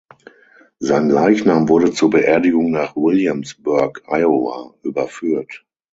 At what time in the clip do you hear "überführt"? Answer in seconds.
4.81-5.63